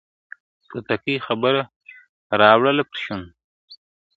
توتکۍ 0.69 1.17
خبره 1.27 1.61
راوړله 2.39 2.83
پر 2.89 2.97
شونډو.. 3.03 3.31